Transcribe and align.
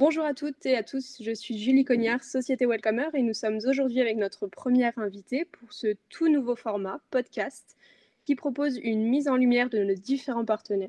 Bonjour 0.00 0.24
à 0.24 0.32
toutes 0.32 0.64
et 0.64 0.78
à 0.78 0.82
tous, 0.82 1.18
je 1.20 1.30
suis 1.30 1.58
Julie 1.58 1.84
Cognard, 1.84 2.24
Société 2.24 2.64
Welcomer, 2.64 3.08
et 3.12 3.20
nous 3.20 3.34
sommes 3.34 3.58
aujourd'hui 3.68 4.00
avec 4.00 4.16
notre 4.16 4.46
première 4.46 4.98
invitée 4.98 5.44
pour 5.44 5.74
ce 5.74 5.88
tout 6.08 6.28
nouveau 6.28 6.56
format, 6.56 7.02
podcast, 7.10 7.76
qui 8.24 8.34
propose 8.34 8.78
une 8.78 9.06
mise 9.06 9.28
en 9.28 9.36
lumière 9.36 9.68
de 9.68 9.76
nos 9.84 9.92
différents 9.92 10.46
partenaires. 10.46 10.88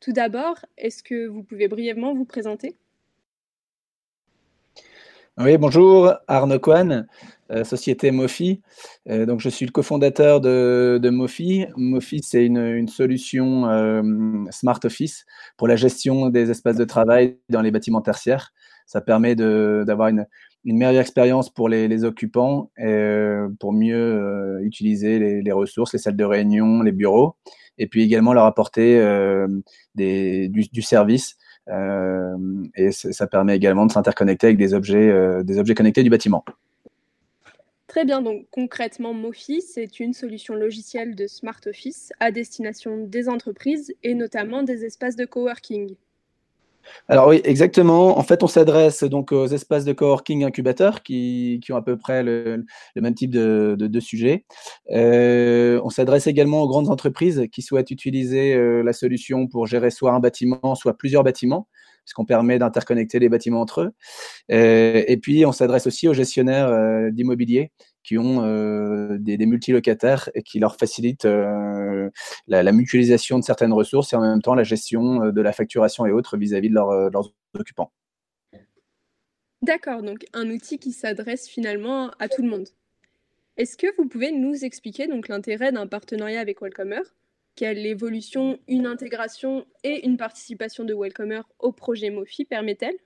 Tout 0.00 0.12
d'abord, 0.12 0.66
est-ce 0.76 1.02
que 1.02 1.28
vous 1.28 1.42
pouvez 1.42 1.66
brièvement 1.66 2.12
vous 2.12 2.26
présenter? 2.26 2.76
Oui, 5.38 5.56
bonjour, 5.56 6.12
Arnaud 6.28 6.58
Kwan, 6.58 7.06
euh, 7.50 7.64
société 7.64 8.10
Mofi. 8.10 8.60
Euh, 9.08 9.24
donc, 9.24 9.40
je 9.40 9.48
suis 9.48 9.64
le 9.64 9.72
cofondateur 9.72 10.42
de, 10.42 11.00
de 11.02 11.08
Mofi. 11.08 11.64
Mofi, 11.74 12.20
c'est 12.22 12.44
une, 12.44 12.86
solution 12.86 13.66
euh, 13.66 14.02
Smart 14.50 14.78
Office 14.84 15.24
pour 15.56 15.68
la 15.68 15.76
gestion 15.76 16.28
des 16.28 16.50
espaces 16.50 16.76
de 16.76 16.84
travail 16.84 17.38
dans 17.48 17.62
les 17.62 17.70
bâtiments 17.70 18.02
tertiaires. 18.02 18.52
Ça 18.84 19.00
permet 19.00 19.34
d'avoir 19.34 20.08
une, 20.08 20.26
meilleure 20.66 21.00
expérience 21.00 21.48
pour 21.48 21.70
les, 21.70 22.04
occupants 22.04 22.70
et 22.76 23.34
pour 23.58 23.72
mieux 23.72 24.60
utiliser 24.62 25.40
les, 25.40 25.52
ressources, 25.52 25.94
les 25.94 25.98
salles 25.98 26.16
de 26.16 26.24
réunion, 26.24 26.82
les 26.82 26.92
bureaux, 26.92 27.36
et 27.78 27.86
puis 27.86 28.02
également 28.02 28.34
leur 28.34 28.44
apporter 28.44 29.00
du, 29.94 30.82
service 30.82 31.36
et 31.68 32.90
ça 32.92 33.26
permet 33.26 33.56
également 33.56 33.86
de 33.86 33.92
s'interconnecter 33.92 34.48
avec 34.48 34.58
des 34.58 34.74
objets, 34.74 35.08
euh, 35.08 35.42
des 35.42 35.58
objets 35.58 35.74
connectés 35.74 36.02
du 36.02 36.10
bâtiment. 36.10 36.44
Très 37.86 38.04
bien, 38.04 38.22
donc 38.22 38.46
concrètement, 38.50 39.12
Mofi, 39.12 39.60
c'est 39.60 40.00
une 40.00 40.14
solution 40.14 40.54
logicielle 40.54 41.14
de 41.14 41.26
Smart 41.26 41.60
Office 41.66 42.12
à 42.20 42.30
destination 42.30 43.04
des 43.06 43.28
entreprises 43.28 43.94
et 44.02 44.14
notamment 44.14 44.62
des 44.62 44.84
espaces 44.84 45.14
de 45.14 45.26
coworking. 45.26 45.94
Alors 47.08 47.28
oui, 47.28 47.40
exactement. 47.44 48.18
En 48.18 48.22
fait, 48.22 48.42
on 48.42 48.46
s'adresse 48.46 49.04
donc 49.04 49.32
aux 49.32 49.46
espaces 49.46 49.84
de 49.84 49.92
coworking 49.92 50.44
incubateurs 50.44 51.02
qui, 51.02 51.60
qui 51.62 51.72
ont 51.72 51.76
à 51.76 51.82
peu 51.82 51.96
près 51.96 52.22
le, 52.22 52.64
même 52.96 53.14
type 53.14 53.30
de, 53.30 53.76
de, 53.78 54.00
sujets. 54.00 54.44
Euh, 54.90 55.80
on 55.84 55.90
s'adresse 55.90 56.26
également 56.26 56.62
aux 56.62 56.68
grandes 56.68 56.88
entreprises 56.88 57.46
qui 57.52 57.62
souhaitent 57.62 57.90
utiliser 57.90 58.54
euh, 58.54 58.82
la 58.82 58.92
solution 58.92 59.46
pour 59.46 59.66
gérer 59.66 59.90
soit 59.90 60.12
un 60.12 60.20
bâtiment, 60.20 60.74
soit 60.74 60.96
plusieurs 60.96 61.24
bâtiments, 61.24 61.68
ce 62.04 62.14
qu'on 62.14 62.24
permet 62.24 62.58
d'interconnecter 62.58 63.18
les 63.18 63.28
bâtiments 63.28 63.60
entre 63.60 63.82
eux. 63.82 63.90
Euh, 64.50 65.04
et 65.06 65.16
puis, 65.16 65.44
on 65.46 65.52
s'adresse 65.52 65.86
aussi 65.86 66.08
aux 66.08 66.14
gestionnaires 66.14 66.70
d'immobilier 67.12 67.70
qui 68.02 68.18
ont 68.18 68.44
euh, 68.44 69.16
des, 69.18 69.38
multilocataires 69.46 70.28
et 70.34 70.42
qui 70.42 70.58
leur 70.58 70.76
facilitent 70.76 71.24
euh, 72.50 72.62
la, 72.62 72.72
mutualisation 72.72 73.38
de 73.38 73.44
certaines 73.44 73.72
ressources 73.72 74.12
et 74.12 74.16
en 74.16 74.20
même 74.20 74.42
temps 74.42 74.54
la 74.54 74.64
gestion 74.64 75.24
euh, 75.24 75.32
de 75.32 75.40
la 75.40 75.52
facturation 75.52 76.06
et 76.06 76.12
autres 76.12 76.36
vis-à-vis 76.36 76.68
de, 76.68 76.74
leurs 76.74 77.32
occupants. 77.58 77.92
D'accord, 79.62 80.02
donc 80.02 80.26
un 80.32 80.50
outil 80.50 80.78
qui 80.78 80.92
s'adresse 80.92 81.48
finalement 81.48 82.10
à 82.18 82.28
tout 82.28 82.42
le 82.42 82.48
monde. 82.48 82.68
Est-ce 83.56 83.76
que 83.76 83.86
vous 83.96 84.08
pouvez 84.08 84.32
nous 84.32 84.64
expliquer 84.64 85.06
donc 85.06 85.28
l'intérêt 85.28 85.72
d'un 85.72 85.86
partenariat 85.86 86.40
avec 86.40 86.62
Welcomer 86.62 87.02
Quelle 87.54 87.86
évolution 87.86 88.58
une 88.66 88.86
intégration 88.86 89.66
et 89.84 90.06
une 90.06 90.16
participation 90.16 90.84
de 90.84 90.94
Welcomer 90.94 91.42
au 91.58 91.70
projet 91.70 92.10
Mofi 92.10 92.44
permet-elle? 92.44 92.96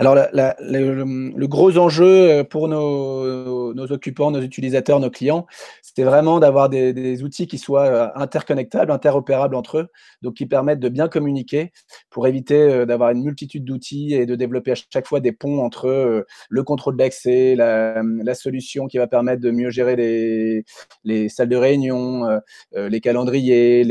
Alors, 0.00 0.14
le, 0.14 1.46
gros 1.46 1.76
enjeu 1.76 2.06
euh, 2.06 2.42
pour 2.42 2.68
nos, 2.68 3.92
occupants, 3.92 4.30
nos 4.30 4.40
utilisateurs, 4.40 4.98
nos 4.98 5.10
clients, 5.10 5.46
c'était 5.82 6.04
vraiment 6.04 6.40
d'avoir 6.40 6.70
des, 6.70 7.22
outils 7.22 7.46
qui 7.46 7.58
soient 7.58 7.86
euh, 7.86 8.08
interconnectables, 8.14 8.90
interopérables 8.92 9.54
entre 9.54 9.76
eux, 9.76 9.88
donc 10.22 10.36
qui 10.36 10.46
permettent 10.46 10.80
de 10.80 10.88
bien 10.88 11.08
communiquer 11.08 11.70
pour 12.08 12.26
éviter 12.26 12.54
euh, 12.54 12.86
d'avoir 12.86 13.10
une 13.10 13.22
multitude 13.22 13.62
d'outils 13.62 14.14
et 14.14 14.24
de 14.24 14.36
développer 14.36 14.72
à 14.72 14.74
chaque 14.74 15.06
fois 15.06 15.20
des 15.20 15.32
ponts 15.32 15.62
entre 15.62 16.24
le 16.48 16.62
contrôle 16.62 16.96
d'accès, 16.96 17.54
la, 17.54 18.02
solution 18.34 18.86
qui 18.86 18.96
va 18.96 19.06
permettre 19.06 19.42
de 19.42 19.50
mieux 19.50 19.68
gérer 19.68 19.96
les, 21.04 21.28
salles 21.28 21.50
de 21.50 21.56
réunion, 21.56 22.40
les 22.74 23.00
calendriers, 23.00 23.84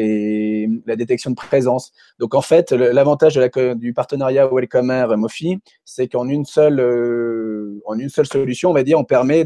la 0.87 0.95
détection 0.95 1.29
de 1.29 1.35
présence. 1.35 1.91
Donc, 2.17 2.33
en 2.33 2.41
fait, 2.41 2.71
l'avantage 2.71 3.39
du 3.75 3.93
partenariat 3.93 4.49
Welcomer 4.51 5.05
Mofi, 5.17 5.59
c'est 5.85 6.07
qu'en 6.07 6.27
une 6.27 6.45
seule 6.45 6.79
euh, 6.79 7.81
en 7.85 7.97
une 7.97 8.09
seule 8.09 8.27
solution, 8.27 8.69
on 8.69 8.73
va 8.73 8.83
dire, 8.83 8.99
on 8.99 9.03
permet 9.03 9.45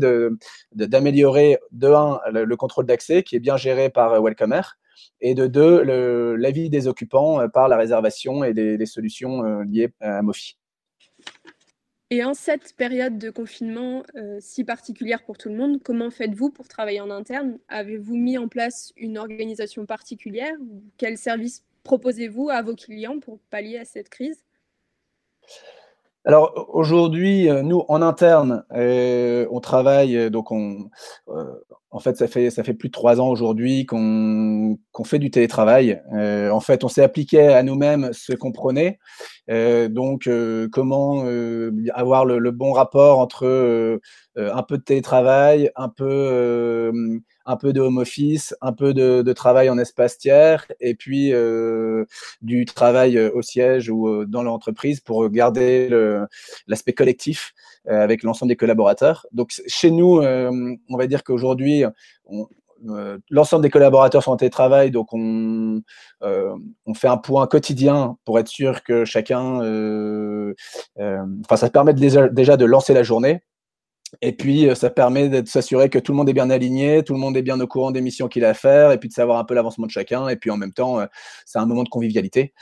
d'améliorer 0.73 1.57
de, 1.71 1.87
un 1.87 2.19
le, 2.31 2.55
contrôle 2.55 2.85
d'accès 2.85 3.23
qui 3.23 3.35
est 3.35 3.39
bien 3.39 3.57
géré 3.57 3.89
par 3.89 4.13
euh, 4.13 4.21
Welcomer 4.21 4.61
et 5.21 5.35
de 5.35 5.47
deux 5.47 5.81
l'avis 6.35 6.69
des 6.69 6.87
occupants 6.87 7.39
euh, 7.41 7.47
par 7.47 7.67
la 7.67 7.77
réservation 7.77 8.43
et 8.43 8.53
des, 8.53 8.85
solutions 8.85 9.61
liées 9.61 9.93
à 10.01 10.21
Mofi. 10.21 10.57
Et 12.09 12.23
en 12.23 12.33
cette 12.33 12.75
période 12.75 13.17
de 13.17 13.31
confinement 13.31 14.03
si 14.39 14.63
particulière 14.63 15.23
pour 15.23 15.37
tout 15.37 15.49
le 15.49 15.55
monde, 15.55 15.81
comment 15.81 16.11
faites-vous 16.11 16.51
pour 16.51 16.67
travailler 16.67 17.01
en 17.01 17.09
interne? 17.09 17.57
Avez-vous 17.69 18.15
mis 18.15 18.37
en 18.37 18.47
place 18.47 18.93
une 18.97 19.17
organisation 19.17 19.85
particulière 19.85 20.53
Quels 20.97 21.17
services 21.17 21.63
proposez-vous 21.83 22.49
à 22.49 22.61
vos 22.61 22.75
clients 22.75 23.19
pour 23.19 23.39
pallier 23.49 23.77
à 23.77 23.85
cette 23.85 24.09
crise? 24.09 24.43
Alors 26.25 26.69
aujourd'hui, 26.69 27.49
euh, 27.49 27.63
nous 27.63 27.83
en 27.89 28.01
interne, 28.01 28.63
euh, 28.71 29.45
on 29.51 29.59
travaille, 29.59 30.15
euh, 30.15 30.29
donc 30.29 30.51
on, 30.51 30.89
en 31.93 31.99
fait, 31.99 32.17
ça 32.17 32.27
fait 32.27 32.49
ça 32.49 32.63
fait 32.63 32.73
plus 32.73 32.89
de 32.89 32.93
trois 32.93 33.21
ans 33.21 33.29
aujourd'hui 33.29 33.85
qu'on 33.85 34.77
qu'on 34.91 35.03
fait 35.03 35.19
du 35.19 35.31
télétravail. 35.31 36.01
en 36.11 36.59
fait, 36.59 36.83
on 36.83 36.89
s'est 36.89 37.03
appliqué 37.03 37.47
à 37.47 37.63
nous-mêmes 37.63 38.09
ce 38.11 38.33
qu'on 38.33 38.51
prenait. 38.51 38.99
donc, 39.47 40.29
comment 40.71 41.25
avoir 41.93 42.25
le, 42.25 42.51
bon 42.51 42.73
rapport 42.73 43.19
entre 43.19 43.99
un 44.35 44.63
peu 44.63 44.77
de 44.77 44.83
télétravail, 44.83 45.71
un 45.75 45.89
peu 45.89 47.21
un 47.45 47.57
peu 47.57 47.73
de 47.73 47.81
home 47.81 47.97
office, 47.97 48.55
un 48.61 48.73
peu 48.73 48.93
de, 48.93 49.33
travail 49.33 49.69
en 49.69 49.77
espace 49.77 50.17
tiers, 50.17 50.65
et 50.79 50.95
puis 50.95 51.33
euh, 51.33 52.05
du 52.41 52.65
travail 52.65 53.17
euh, 53.17 53.31
au 53.33 53.41
siège 53.41 53.89
ou 53.89 54.07
euh, 54.07 54.25
dans 54.27 54.43
l'entreprise 54.43 54.99
pour 54.99 55.27
garder 55.29 55.89
l'aspect 56.67 56.93
collectif 56.93 57.53
avec 57.85 58.23
l'ensemble 58.23 58.49
des 58.49 58.55
collaborateurs. 58.55 59.25
Donc 59.31 59.51
chez 59.67 59.91
nous, 59.91 60.21
on 60.21 60.97
va 60.97 61.07
dire 61.07 61.23
qu'aujourd'hui, 61.23 61.82
l'ensemble 63.29 63.63
des 63.63 63.69
collaborateurs 63.69 64.23
sont 64.23 64.31
en 64.31 64.37
télétravail, 64.37 64.91
donc 64.91 65.13
on, 65.13 65.81
on 66.21 66.93
fait 66.93 67.07
un 67.07 67.17
point 67.17 67.47
quotidien 67.47 68.17
pour 68.25 68.39
être 68.39 68.47
sûr 68.47 68.83
que 68.83 69.05
chacun, 69.05 69.57
enfin 70.97 71.55
ça 71.55 71.69
permet 71.69 71.93
déjà 71.93 72.57
de 72.57 72.65
lancer 72.65 72.93
la 72.93 73.03
journée 73.03 73.41
et 74.21 74.33
puis, 74.33 74.67
euh, 74.67 74.75
ça 74.75 74.89
permet 74.89 75.29
de 75.29 75.47
s'assurer 75.47 75.89
que 75.89 75.99
tout 75.99 76.11
le 76.11 76.17
monde 76.17 76.29
est 76.29 76.33
bien 76.33 76.49
aligné, 76.49 77.03
tout 77.03 77.13
le 77.13 77.19
monde 77.19 77.35
est 77.37 77.41
bien 77.41 77.59
au 77.59 77.67
courant 77.67 77.91
des 77.91 78.01
missions 78.01 78.27
qu'il 78.27 78.45
a 78.45 78.49
à 78.49 78.53
faire, 78.53 78.91
et 78.91 78.97
puis 78.97 79.09
de 79.09 79.13
savoir 79.13 79.39
un 79.39 79.43
peu 79.43 79.53
l'avancement 79.53 79.85
de 79.85 79.91
chacun. 79.91 80.27
Et 80.27 80.35
puis, 80.35 80.49
en 80.51 80.57
même 80.57 80.73
temps, 80.73 80.99
euh, 80.99 81.05
c'est 81.45 81.59
un 81.59 81.65
moment 81.65 81.83
de 81.83 81.89
convivialité. 81.89 82.53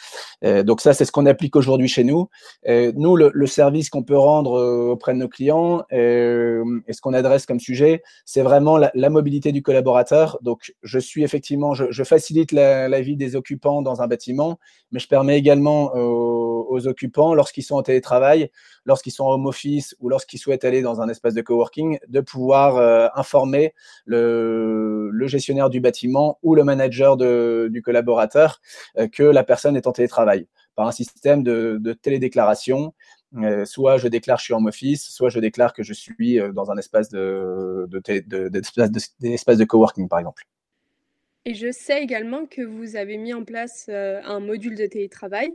Euh, 0.44 0.64
donc, 0.64 0.82
ça, 0.82 0.94
c'est 0.94 1.06
ce 1.06 1.12
qu'on 1.12 1.26
applique 1.26 1.56
aujourd'hui 1.56 1.88
chez 1.88 2.04
nous. 2.04 2.30
nous, 2.68 3.16
le, 3.16 3.48
service 3.48 3.90
qu'on 3.90 4.04
peut 4.04 4.18
rendre 4.18 4.52
auprès 4.90 5.14
de 5.14 5.18
nos 5.18 5.28
clients 5.28 5.84
et 5.92 6.62
ce 6.90 7.02
qu'on 7.02 7.14
adresse 7.14 7.46
comme 7.46 7.60
sujet, 7.60 8.02
c'est 8.26 8.42
vraiment 8.42 8.78
la, 8.78 9.10
mobilité 9.10 9.52
du 9.52 9.62
collaborateur. 9.62 10.38
Donc, 10.42 10.74
je 10.84 11.00
suis 11.00 11.24
effectivement, 11.24 11.74
je, 11.74 12.04
facilite 12.04 12.52
la, 12.54 13.02
vie 13.02 13.18
des 13.18 13.36
occupants 13.36 13.82
dans 13.82 14.02
un 14.02 14.08
bâtiment, 14.08 14.58
mais 14.92 15.00
je 15.00 15.08
permets 15.08 15.38
également 15.38 15.94
aux, 15.96 16.51
aux 16.72 16.88
occupants, 16.88 17.34
lorsqu'ils 17.34 17.64
sont 17.64 17.76
en 17.76 17.84
télétravail, 17.84 18.50
lorsqu'ils 18.86 19.12
sont 19.12 19.26
en 19.26 19.34
home 19.34 19.46
office 19.46 19.96
ou 20.00 20.09
lorsqu'ils 20.09 20.40
souhaitent 20.40 20.64
aller 20.64 20.82
dans 20.82 21.02
un 21.02 21.09
espace 21.09 21.34
de 21.34 21.42
coworking, 21.42 22.00
de 22.08 22.22
pouvoir 22.22 22.78
euh, 22.78 23.08
informer 23.14 23.74
le, 24.06 25.12
gestionnaire 25.28 25.70
du 25.70 25.82
bâtiment 25.82 26.40
ou 26.42 26.56
le 26.56 26.64
manager 26.64 27.18
du 27.18 27.82
collaborateur 27.84 28.59
euh, 28.98 29.08
que 29.08 29.24
la 29.24 29.44
personne 29.44 29.76
est 29.76 29.86
en 29.88 29.92
télétravail 29.92 30.48
par 30.76 30.88
un 30.88 30.92
système 30.92 31.44
de, 31.44 31.94
télédéclaration. 32.02 32.94
Euh, 33.38 33.66
soit 33.66 33.97
je 33.97 34.08
déclare 34.08 34.38
que 34.38 34.41
je 34.41 34.46
suis 34.46 34.53
en 34.53 34.66
office, 34.66 35.09
soit 35.09 35.29
je 35.29 35.40
déclare 35.40 35.73
que 35.73 35.84
je 35.84 35.94
suis 35.94 36.40
dans 36.53 36.72
un 36.72 36.78
espace 36.78 37.09
de, 37.09 37.88
de, 37.90 38.00
de 38.00 39.64
coworking, 39.66 40.08
par 40.08 40.20
exemple. 40.20 40.44
Et 41.46 41.53
je 41.53 41.72
sais 41.72 42.02
également 42.02 42.46
que 42.46 42.62
vous 42.62 42.96
avez 42.96 43.18
mis 43.18 43.34
en 43.34 43.44
place 43.44 43.90
un 43.90 44.40
module 44.40 44.76
de 44.76 44.85
télétravail. 44.85 45.52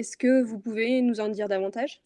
Est-ce 0.00 0.16
que 0.16 0.42
vous 0.42 0.58
pouvez 0.58 1.02
nous 1.02 1.20
en 1.20 1.28
dire 1.28 1.46
davantage? 1.46 2.00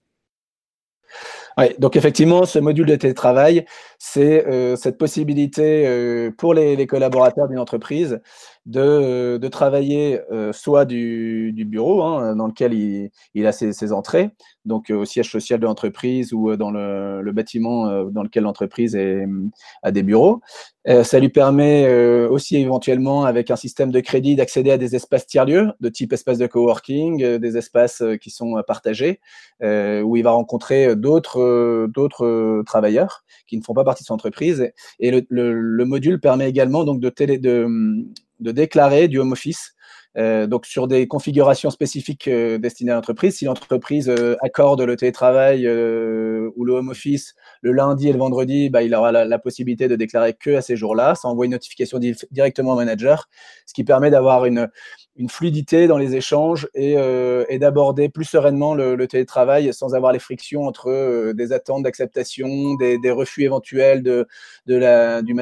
Oui, 1.57 1.67
donc 1.79 1.95
effectivement, 1.95 2.45
ce 2.45 2.59
module 2.59 2.87
de 2.87 2.97
télétravail, 2.97 3.67
c'est 4.01 4.45
euh, 4.49 4.75
cette 4.75 4.99
possibilité 4.99 5.87
euh, 5.87 6.33
pour 6.37 6.55
les, 6.55 6.89
collaborateurs 6.89 7.47
d'une 7.47 7.61
entreprise 7.61 8.21
de, 8.67 9.37
de 9.37 9.49
travailler 9.49 10.21
soit 10.51 10.87
du, 10.87 11.55
bureau 11.69 12.03
hein, 12.03 12.35
dans 12.35 12.49
lequel 12.49 12.73
il, 12.75 13.47
a 13.47 13.53
ses, 13.53 13.93
entrées, 13.93 14.31
donc 14.65 14.91
au 14.91 15.05
siège 15.05 15.31
social 15.31 15.61
de 15.61 15.67
l'entreprise 15.67 16.33
ou 16.33 16.57
dans 16.57 16.73
le, 16.73 17.23
le 17.23 17.33
bâtiment 17.33 18.07
dans 18.07 18.25
lequel 18.25 18.43
l'entreprise 18.43 18.99
a 19.85 19.93
des 19.93 20.03
bureaux. 20.03 20.41
Ça 20.87 21.19
lui 21.19 21.31
permet 21.31 21.89
aussi 22.27 22.57
éventuellement 22.57 23.25
avec 23.25 23.51
un 23.51 23.57
système 23.57 23.91
de 23.91 24.01
crédit 24.01 24.37
d'accéder 24.37 24.71
à 24.71 24.79
des 24.79 24.95
espaces 24.95 25.27
tiers-lieux 25.27 25.71
de 25.81 25.89
type 25.89 26.13
espace 26.13 26.39
de 26.39 26.47
coworking, 26.47 27.39
des 27.39 27.57
espaces 27.57 28.03
qui 28.21 28.31
sont 28.31 28.63
partagés, 28.67 29.21
où 29.63 30.17
il 30.17 30.23
va 30.23 30.33
rencontrer 30.33 30.95
d'autres 30.95 32.63
travailleurs 32.67 33.25
qui 33.47 33.57
ne 33.57 33.63
font 33.63 33.75
pas 33.75 33.85
partie 33.85 34.03
de 34.03 34.07
son 34.07 34.15
entreprise. 34.15 34.71
Et 35.01 35.11
le, 35.11 35.23
le, 35.29 35.53
le 35.53 35.85
module 35.85 36.21
permet 36.21 36.49
également 36.49 36.85
donc 36.85 37.01
de, 37.01 37.09
télé, 37.09 37.39
de, 37.39 37.67
de 38.41 38.53
déclarer 38.53 39.09
du 39.09 39.19
home 39.19 39.33
office 39.33 39.74
euh, 40.17 40.47
donc 40.47 40.67
sur 40.67 40.87
des 40.87 41.09
configurations 41.09 41.71
spécifiques 41.71 42.29
euh, 42.29 42.59
destinées 42.59 42.93
à 42.93 42.95
l'entreprise. 42.95 43.37
Si 43.37 43.45
l'entreprise 43.45 44.09
euh, 44.09 44.37
accorde 44.43 44.81
le 44.81 44.97
télétravail 44.97 45.67
ou 45.67 46.65
le 46.65 46.73
home 46.73 46.91
office 46.91 47.35
le 47.63 47.73
lundi 47.73 48.09
et 48.09 48.13
le 48.13 48.19
vendredi, 48.19 48.71
bah, 48.71 48.83
il 48.83 48.95
aura 48.95 49.11
la, 49.11 49.39
possibilité 49.39 49.89
de 49.89 49.97
déclarer 49.97 50.35
que 50.35 50.57
à 50.57 50.61
ces 50.61 50.77
jours-là. 50.77 51.15
Ça 51.15 51.29
envoie 51.29 51.47
une 51.47 51.53
notification 51.53 51.99
directement 52.31 52.73
au 52.73 52.77
manager, 52.77 53.29
ce 53.67 53.75
qui 53.75 53.85
permet 53.85 54.11
d'avoir 54.11 54.45
une, 54.45 54.69
fluidité 55.29 55.87
dans 55.87 55.97
les 55.97 56.17
échanges 56.17 56.69
et, 56.75 56.97
d'aborder 57.59 58.09
plus 58.09 58.25
sereinement 58.25 58.75
le, 58.75 59.07
télétravail 59.07 59.73
sans 59.73 59.95
avoir 59.95 60.13
les 60.13 60.19
frictions 60.19 60.65
entre 60.65 61.33
des 61.33 61.53
attentes 61.53 61.83
d'acceptation, 61.83 62.75
des, 62.75 63.11
refus 63.11 63.45
éventuels 63.45 64.03
de, 64.03 64.27
du 64.67 65.35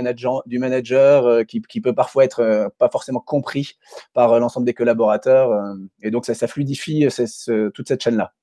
manager, 0.59 1.45
qui, 1.47 1.81
peut 1.81 1.95
parfois 1.95 2.25
être 2.25 2.71
pas 2.79 2.89
forcément 2.89 3.21
compris 3.21 3.77
par 4.15 4.33
euh, 4.33 4.41
des 4.65 4.75
collaborateurs. 4.75 5.51
Euh, 5.53 5.75
et 6.03 6.11
donc 6.11 6.27
ça, 6.27 6.35
fluidifie 6.47 7.07
ce, 7.11 7.69
toute 7.71 7.89
cette 7.89 8.03
chaîne-là. 8.03 8.35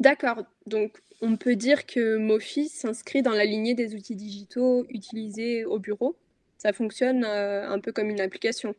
D'accord. 0.00 0.44
Donc 0.66 1.00
on 1.20 1.36
peut 1.36 1.56
dire 1.56 1.86
que 1.86 2.16
Mofi 2.16 2.68
s'inscrit 2.68 3.22
dans 3.22 3.32
la 3.32 3.44
lignée 3.44 3.74
des 3.74 3.94
outils 3.94 4.16
digitaux 4.16 4.86
utilisés 4.88 5.64
au 5.64 5.78
bureau? 5.78 6.16
Ça 6.58 6.72
fonctionne 6.72 7.24
un 7.24 7.78
peu 7.78 7.92
comme 7.92 8.10
une 8.10 8.20
application? 8.20 8.74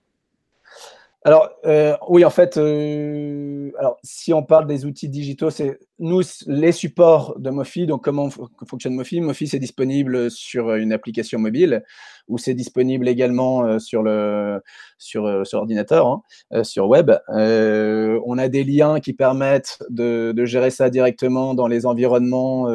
Alors, 1.28 1.50
euh, 1.66 1.98
oui, 2.08 2.24
en 2.24 2.30
fait, 2.30 2.56
euh, 2.58 3.72
alors, 3.80 3.98
si 4.04 4.32
on 4.32 4.44
parle 4.44 4.68
des 4.68 4.86
outils 4.86 5.10
digitaux, 5.10 5.50
c'est 5.50 5.80
nous, 5.98 6.22
les 6.46 6.72
supports 6.72 7.40
de 7.40 7.50
Mofi. 7.50 7.88
Donc, 7.88 8.04
comment 8.04 8.30
fonctionne 8.68 8.94
Mofi 8.94 9.22
Mofi, 9.22 9.48
c'est 9.48 9.58
disponible 9.58 10.30
sur 10.30 10.76
une 10.76 10.94
application 10.94 11.40
mobile 11.40 11.84
ou 12.28 12.38
c'est 12.38 12.54
disponible 12.54 13.08
également 13.08 13.66
euh, 13.66 13.80
sur, 13.80 14.04
le, 14.04 14.62
sur, 15.00 15.48
sur 15.48 15.58
ordinateur, 15.58 16.06
hein, 16.52 16.64
sur 16.64 16.88
web. 16.88 17.12
On 17.28 18.38
a 18.38 18.48
des 18.48 18.64
liens 18.64 19.00
qui 19.00 19.14
permettent 19.14 19.80
de, 19.90 20.32
de, 20.32 20.46
gérer 20.46 20.70
ça 20.70 20.92
directement 20.92 21.56
dans 21.56 21.68
les 21.68 21.88
environnements 21.88 22.68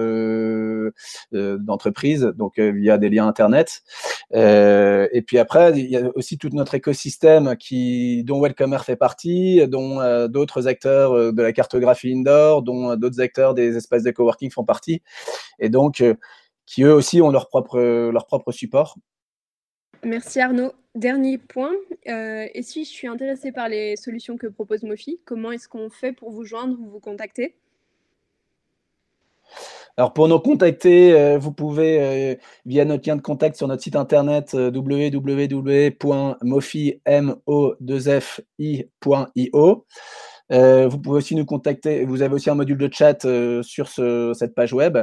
d'entreprise, 1.32 2.32
donc 2.36 2.58
via 2.58 2.98
des 2.98 3.08
liens 3.08 3.26
Internet. 3.26 3.82
et 4.32 5.22
puis 5.26 5.38
après, 5.38 5.78
il 5.78 5.90
y 5.90 5.96
a 5.96 6.10
aussi 6.14 6.38
tout 6.38 6.48
notre 6.52 6.74
écosystème 6.74 7.56
qui, 7.56 8.24
dont 8.24 8.40
Welcomer 8.40 8.78
fait 8.84 8.96
partie, 8.96 9.66
dont 9.68 9.98
d'autres 10.28 10.66
acteurs 10.66 11.32
de 11.32 11.42
la 11.42 11.52
cartographie 11.52 12.12
indoor, 12.12 12.62
dont 12.62 12.96
d'autres 12.96 13.20
acteurs 13.20 13.54
des 13.54 13.76
espaces 13.76 14.02
de 14.02 14.10
coworking 14.10 14.50
font 14.50 14.64
partie. 14.64 15.02
Et 15.58 15.68
donc, 15.68 16.02
qui 16.66 16.84
eux 16.84 16.94
aussi 16.94 17.20
ont 17.20 17.30
leur 17.30 17.48
propre, 17.48 18.10
leur 18.10 18.26
propre 18.26 18.52
support. 18.52 18.96
Merci 20.04 20.40
Arnaud. 20.40 20.72
Dernier 20.96 21.38
point, 21.38 21.72
euh, 22.08 22.48
et 22.52 22.62
si 22.62 22.84
je 22.84 22.90
suis 22.90 23.06
intéressée 23.06 23.52
par 23.52 23.68
les 23.68 23.94
solutions 23.94 24.36
que 24.36 24.48
propose 24.48 24.82
Mofi, 24.82 25.20
comment 25.24 25.52
est-ce 25.52 25.68
qu'on 25.68 25.88
fait 25.88 26.12
pour 26.12 26.32
vous 26.32 26.44
joindre 26.44 26.76
ou 26.80 26.88
vous 26.88 26.98
contacter? 26.98 27.54
Alors 30.00 30.14
pour 30.14 30.28
nous 30.28 30.38
contacter, 30.38 31.12
euh, 31.12 31.36
vous 31.36 31.52
pouvez 31.52 32.00
euh, 32.00 32.34
via 32.64 32.86
notre 32.86 33.06
lien 33.06 33.16
de 33.16 33.20
contact 33.20 33.56
sur 33.56 33.68
notre 33.68 33.82
site 33.82 33.96
internet 33.96 34.54
euh, 34.54 34.70
www.mofi.io. 34.70 35.96
Euh, 40.52 40.88
vous 40.88 40.98
pouvez 40.98 41.16
aussi 41.18 41.34
nous 41.34 41.44
contacter. 41.44 42.06
Vous 42.06 42.22
avez 42.22 42.34
aussi 42.34 42.48
un 42.48 42.54
module 42.54 42.78
de 42.78 42.88
chat 42.90 43.26
sur 43.62 43.88
ce, 43.88 44.32
cette 44.32 44.54
page 44.54 44.72
web, 44.72 44.96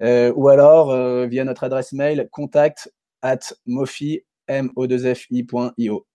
ou 0.00 0.48
alors 0.48 1.26
via 1.26 1.44
notre 1.44 1.64
adresse 1.64 1.92
mail 1.92 2.26
contact 2.32 2.90
at 3.20 3.40
mofi 3.66 4.22
mo2fi.io. 4.48 6.06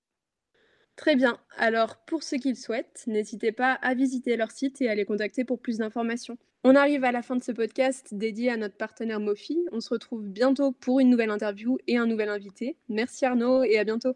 Très 0.96 1.16
bien. 1.16 1.38
Alors, 1.58 1.98
pour 2.08 2.24
ceux 2.24 2.38
qui 2.38 2.50
le 2.50 2.56
souhaitent, 2.56 3.04
n'hésitez 3.06 3.52
pas 3.52 3.74
à 3.74 3.94
visiter 3.94 4.36
leur 4.36 4.50
site 4.50 4.82
et 4.82 4.90
à 4.90 4.96
les 4.96 5.06
contacter 5.06 5.46
pour 5.46 5.60
plus 5.60 5.78
d'informations. 5.78 6.40
On 6.68 6.74
arrive 6.74 7.04
à 7.04 7.12
la 7.12 7.22
fin 7.22 7.36
de 7.36 7.44
ce 7.44 7.52
podcast 7.52 8.16
dédié 8.16 8.50
à 8.50 8.58
notre 8.58 8.76
partenaire 8.76 9.20
Mofi. 9.20 9.68
On 9.72 9.82
se 9.82 9.90
retrouve 9.90 10.24
bientôt 10.24 10.72
pour 10.72 11.00
une 11.00 11.12
nouvelle 11.12 11.30
interview 11.30 11.78
et 11.86 11.96
un 11.96 12.08
nouvel 12.08 12.28
invité. 12.28 12.76
Merci 12.90 13.24
Arnaud 13.24 13.64
et 13.64 13.78
à 13.78 13.84
bientôt. 13.84 14.16